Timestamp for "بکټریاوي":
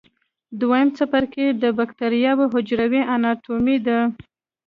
1.77-2.45